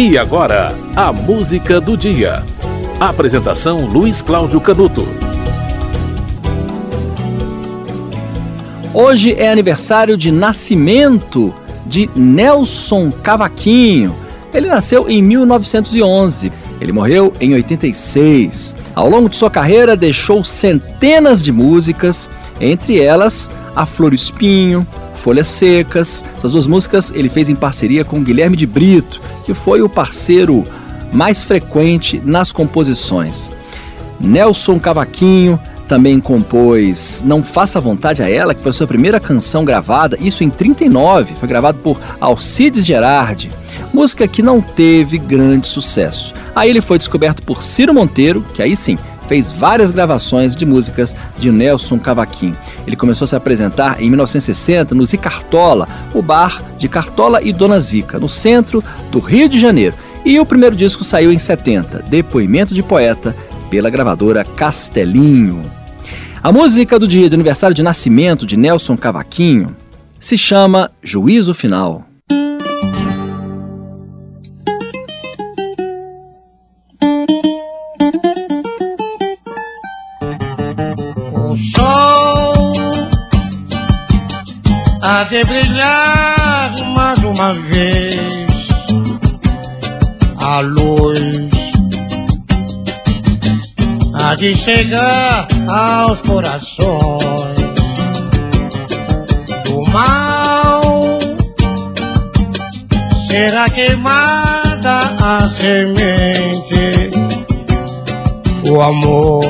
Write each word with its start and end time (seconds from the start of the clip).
E 0.00 0.16
agora, 0.16 0.72
a 0.94 1.12
música 1.12 1.80
do 1.80 1.96
dia. 1.96 2.44
Apresentação 3.00 3.84
Luiz 3.84 4.22
Cláudio 4.22 4.60
Canuto. 4.60 5.04
Hoje 8.94 9.34
é 9.36 9.50
aniversário 9.50 10.16
de 10.16 10.30
nascimento 10.30 11.52
de 11.84 12.08
Nelson 12.14 13.10
Cavaquinho. 13.10 14.14
Ele 14.54 14.68
nasceu 14.68 15.10
em 15.10 15.20
1911. 15.20 16.52
Ele 16.80 16.92
morreu 16.92 17.32
em 17.40 17.54
86. 17.54 18.76
Ao 18.94 19.10
longo 19.10 19.28
de 19.28 19.34
sua 19.34 19.50
carreira, 19.50 19.96
deixou 19.96 20.44
centenas 20.44 21.42
de 21.42 21.50
músicas, 21.50 22.30
entre 22.60 23.00
elas 23.00 23.50
A 23.74 23.84
Flor 23.84 24.14
Espinho, 24.14 24.86
Folhas 25.18 25.48
Secas. 25.48 26.24
Essas 26.36 26.52
duas 26.52 26.66
músicas 26.66 27.12
ele 27.14 27.28
fez 27.28 27.48
em 27.48 27.56
parceria 27.56 28.04
com 28.04 28.22
Guilherme 28.22 28.56
de 28.56 28.66
Brito, 28.66 29.20
que 29.44 29.54
foi 29.54 29.82
o 29.82 29.88
parceiro 29.88 30.64
mais 31.12 31.42
frequente 31.42 32.20
nas 32.24 32.52
composições. 32.52 33.50
Nelson 34.20 34.78
Cavaquinho 34.78 35.58
também 35.86 36.20
compôs 36.20 37.24
Não 37.26 37.42
Faça 37.42 37.80
Vontade 37.80 38.22
a 38.22 38.30
Ela, 38.30 38.54
que 38.54 38.62
foi 38.62 38.70
a 38.70 38.74
sua 38.74 38.86
primeira 38.86 39.18
canção 39.18 39.64
gravada, 39.64 40.18
isso 40.20 40.44
em 40.44 40.50
39, 40.50 41.34
foi 41.34 41.48
gravado 41.48 41.78
por 41.78 41.98
Alcides 42.20 42.84
Gerardi, 42.84 43.50
música 43.92 44.28
que 44.28 44.42
não 44.42 44.60
teve 44.60 45.16
grande 45.16 45.66
sucesso. 45.66 46.34
Aí 46.54 46.68
ele 46.68 46.82
foi 46.82 46.98
descoberto 46.98 47.42
por 47.42 47.62
Ciro 47.62 47.94
Monteiro, 47.94 48.44
que 48.52 48.62
aí 48.62 48.76
sim 48.76 48.98
fez 49.28 49.52
várias 49.52 49.90
gravações 49.90 50.56
de 50.56 50.64
músicas 50.64 51.14
de 51.38 51.52
Nelson 51.52 51.98
Cavaquinho. 51.98 52.56
Ele 52.86 52.96
começou 52.96 53.24
a 53.24 53.28
se 53.28 53.36
apresentar 53.36 54.02
em 54.02 54.08
1960 54.08 54.94
no 54.94 55.04
Zicartola, 55.04 55.86
o 56.14 56.22
bar 56.22 56.62
de 56.78 56.88
Cartola 56.88 57.42
e 57.42 57.52
Dona 57.52 57.78
Zica, 57.78 58.18
no 58.18 58.28
centro 58.28 58.82
do 59.12 59.18
Rio 59.20 59.48
de 59.48 59.60
Janeiro. 59.60 59.94
E 60.24 60.40
o 60.40 60.46
primeiro 60.46 60.74
disco 60.74 61.04
saiu 61.04 61.30
em 61.30 61.38
70, 61.38 62.04
Depoimento 62.08 62.74
de 62.74 62.82
Poeta, 62.82 63.36
pela 63.70 63.90
gravadora 63.90 64.44
Castelinho. 64.44 65.62
A 66.42 66.50
música 66.50 66.98
do 66.98 67.06
dia 67.06 67.28
de 67.28 67.34
aniversário 67.34 67.74
de 67.74 67.82
nascimento 67.82 68.46
de 68.46 68.56
Nelson 68.56 68.96
Cavaquinho 68.96 69.76
se 70.18 70.36
chama 70.36 70.90
Juízo 71.02 71.52
Final. 71.52 72.07
De 85.30 85.44
brilhar 85.44 86.72
mais 86.94 87.18
uma 87.18 87.52
vez. 87.52 88.48
A 90.40 90.60
luz 90.60 91.20
há 94.14 94.34
de 94.34 94.56
chegar 94.56 95.46
aos 95.68 96.20
corações. 96.22 97.58
Do 99.66 99.90
mal 99.90 101.18
será 103.28 103.68
queimada 103.68 104.98
a 105.22 105.40
semente. 105.50 107.10
O 108.70 108.80
amor 108.80 109.42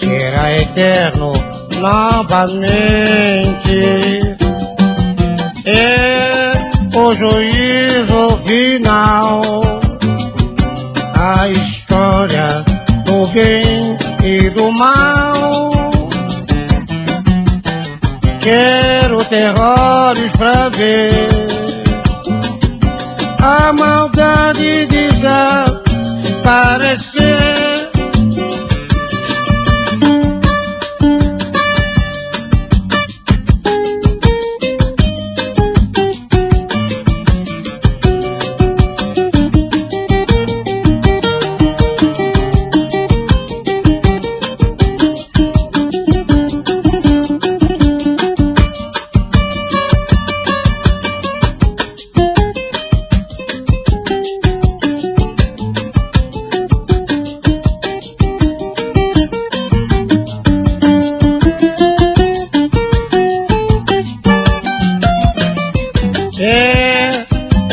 será 0.00 0.52
eterno 0.56 1.51
novamente. 1.82 2.70
É 5.66 6.70
o 6.94 7.12
juízo 7.14 8.38
final, 8.46 9.60
a 11.14 11.48
história 11.48 12.46
do 13.04 13.26
bem 13.32 13.98
e 14.22 14.50
do 14.50 14.70
mal. 14.70 15.32
Quero 18.40 19.24
terrores 19.24 20.30
pra 20.36 20.68
ver 20.68 21.26
a 23.40 23.72
maldade 23.72 24.86
desaparecer. 24.86 27.81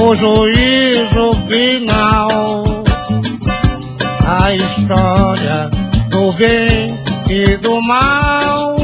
O 0.09 0.15
juízo 0.15 1.33
final, 1.47 2.63
a 4.25 4.55
história 4.55 5.69
do 6.09 6.31
bem 6.33 6.87
e 7.29 7.57
do 7.57 7.79
mal. 7.83 8.75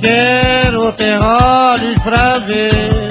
Quero 0.00 0.92
terrores 0.92 1.98
pra 1.98 2.38
ver 2.38 3.03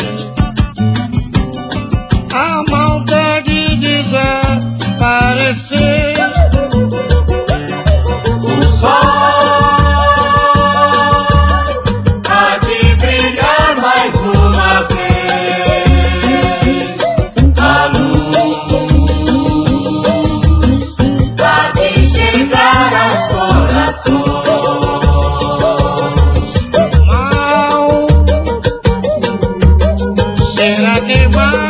Será 30.63 31.01
que 31.01 31.28
vai? 31.28 31.62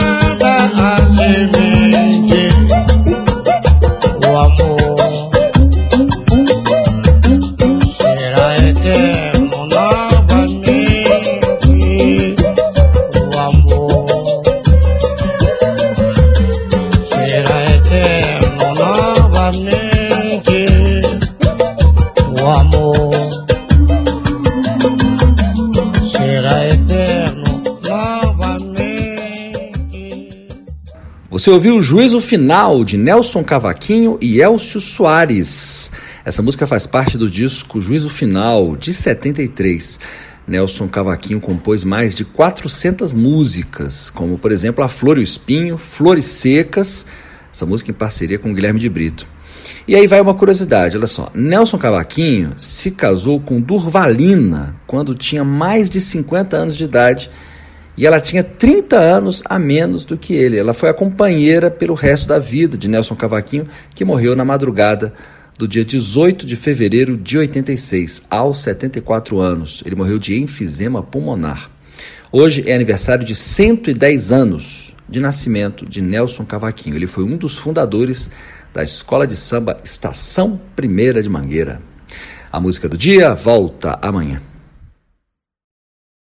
Você 31.34 31.50
ouviu 31.50 31.78
o 31.78 31.82
Juízo 31.82 32.22
Final 32.22 32.84
de 32.84 32.96
Nelson 32.96 33.44
Cavaquinho 33.44 34.20
e 34.22 34.40
Elcio 34.40 34.80
Soares. 34.80 35.90
Essa 36.24 36.44
música 36.44 36.68
faz 36.68 36.86
parte 36.86 37.18
do 37.18 37.28
disco 37.28 37.82
Juízo 37.82 38.08
Final 38.08 38.78
de 38.78 38.94
73. 38.94 40.00
Nelson 40.48 40.88
Cavaquinho 40.88 41.40
compôs 41.40 41.84
mais 41.84 42.14
de 42.14 42.24
400 42.24 43.12
músicas, 43.12 44.12
como 44.12 44.38
por 44.38 44.52
exemplo 44.52 44.84
A 44.84 44.88
Flor 44.88 45.18
e 45.18 45.22
o 45.22 45.24
Espinho, 45.24 45.76
Flores 45.76 46.26
Secas, 46.26 47.08
essa 47.52 47.66
música 47.66 47.90
em 47.90 47.96
parceria 47.96 48.38
com 48.38 48.54
Guilherme 48.54 48.80
de 48.80 48.88
Brito. 48.88 49.26
E 49.88 49.96
aí 49.96 50.06
vai 50.06 50.22
uma 50.22 50.36
curiosidade, 50.36 50.96
olha 50.96 51.08
só. 51.08 51.30
Nelson 51.34 51.80
Cavaquinho 51.80 52.54
se 52.60 52.92
casou 52.92 53.40
com 53.40 53.60
Durvalina 53.60 54.76
quando 54.86 55.16
tinha 55.16 55.44
mais 55.44 55.90
de 55.90 56.00
50 56.00 56.56
anos 56.56 56.78
de 56.78 56.84
idade 56.84 57.32
e 57.96 58.08
ela 58.08 58.20
tinha 58.20 58.44
30 58.44 58.98
anos 58.98 59.44
a 59.46 59.60
menos 59.60 60.04
do 60.06 60.18
que 60.18 60.34
ele. 60.34 60.58
Ela 60.58 60.74
foi 60.74 60.90
a 60.90 60.94
companheira 60.94 61.70
pelo 61.70 61.94
resto 61.94 62.28
da 62.28 62.40
vida 62.40 62.78
de 62.78 62.88
Nelson 62.88 63.16
Cavaquinho, 63.16 63.68
que 63.94 64.04
morreu 64.04 64.36
na 64.36 64.44
madrugada 64.44 65.14
do 65.58 65.68
dia 65.68 65.86
18 65.86 66.46
de 66.46 66.56
fevereiro 66.56 67.16
de 67.16 67.38
86, 67.38 68.24
aos 68.30 68.60
74 68.60 69.40
anos. 69.40 69.84
Ele 69.86 69.96
morreu 69.96 70.18
de 70.18 70.40
enfisema 70.42 71.04
pulmonar. 71.04 71.70
Hoje 72.32 72.64
é 72.66 72.74
aniversário 72.74 73.24
de 73.24 73.36
110 73.36 74.32
anos 74.32 74.96
de 75.08 75.20
nascimento 75.20 75.86
de 75.86 76.02
Nelson 76.02 76.46
Cavaquinho. 76.46 76.96
Ele 76.96 77.06
foi 77.06 77.24
um 77.24 77.38
dos 77.38 77.56
fundadores 77.58 78.32
da 78.74 78.84
escola 78.84 79.28
de 79.28 79.36
samba 79.36 79.78
Estação 79.84 80.60
Primeira 80.76 81.22
de 81.22 81.30
Mangueira. 81.30 81.80
A 82.52 82.60
música 82.60 82.90
do 82.90 82.98
dia 82.98 83.36
volta 83.36 84.00
amanhã. 84.02 84.42